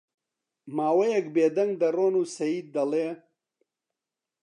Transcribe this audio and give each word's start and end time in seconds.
ماوەیەک 0.75 1.25
بێ 1.35 1.45
دەنگ 1.55 1.73
دەڕۆن 1.81 2.13
و 2.17 2.23
سەید 2.35 2.67
دەڵێ: 2.75 3.07